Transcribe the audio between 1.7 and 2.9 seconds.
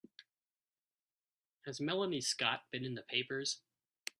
Melanie Scott been